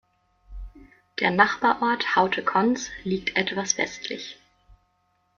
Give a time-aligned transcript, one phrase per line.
[1.19, 4.39] Der Nachbarort Haute-Kontz liegt etwas westlich.